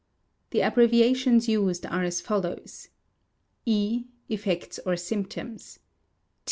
[0.49, 2.87] The abbreviations used are as follows:
[3.67, 5.77] E., effects or symptoms.